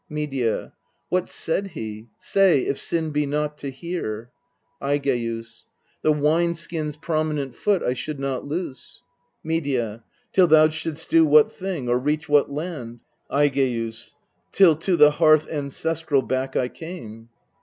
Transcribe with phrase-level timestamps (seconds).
[0.09, 0.73] Medea.
[1.09, 2.07] What said he?
[2.17, 4.31] Say, if sin be not to hear.
[4.81, 5.67] Aigeus.
[6.01, 9.03] The wine skin's prominent foot I should not loose.
[9.43, 10.03] Medea.
[10.33, 13.01] Till thou shouldst do what thing, or reach what land?
[13.29, 14.15] Aigeus.
[14.51, 17.29] Till to the hearth ancestral back I came.